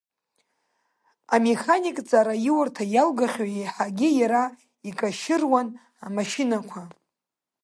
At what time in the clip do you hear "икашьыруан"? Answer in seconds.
4.89-5.67